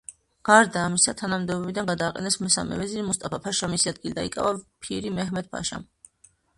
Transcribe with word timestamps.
გარდა 0.49 0.85
ამისა 0.91 1.13
თანამდებობიდან 1.19 1.91
გადააყენეს 1.91 2.39
მესამე 2.47 2.81
ვეზირი 2.81 3.05
მუსტაფა-ფაშა, 3.13 3.73
მისი 3.77 3.95
ადგილი 3.95 4.19
დაიკავა 4.23 4.59
ფირი 4.87 5.17
მეჰმედ-ფაშამ. 5.23 5.91